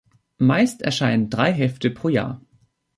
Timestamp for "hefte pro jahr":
1.53-2.41